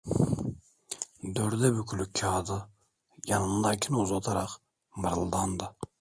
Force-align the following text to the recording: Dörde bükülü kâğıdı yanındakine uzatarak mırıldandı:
Dörde 1.35 1.73
bükülü 1.77 2.11
kâğıdı 2.13 2.69
yanındakine 3.27 3.97
uzatarak 3.97 4.49
mırıldandı: 4.95 5.75